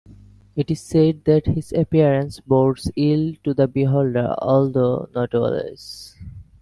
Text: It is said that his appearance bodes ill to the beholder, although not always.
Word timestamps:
It 0.55 0.71
is 0.71 0.81
said 0.81 1.25
that 1.25 1.45
his 1.45 1.71
appearance 1.73 2.39
bodes 2.39 2.89
ill 2.95 3.35
to 3.43 3.53
the 3.53 3.67
beholder, 3.67 4.33
although 4.39 5.07
not 5.13 5.35
always. 5.35 6.15